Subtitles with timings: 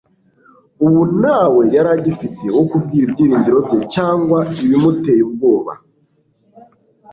[0.85, 5.71] Ubu ntawe yari agifite wo kubwira ibyiringiro bye cyangwa ibimuteye ubwoba.